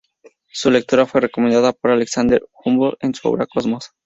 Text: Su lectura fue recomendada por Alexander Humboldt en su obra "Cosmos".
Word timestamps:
Su 0.51 0.71
lectura 0.71 1.05
fue 1.05 1.21
recomendada 1.21 1.73
por 1.73 1.91
Alexander 1.91 2.41
Humboldt 2.65 2.97
en 3.01 3.13
su 3.13 3.27
obra 3.27 3.45
"Cosmos". 3.45 3.91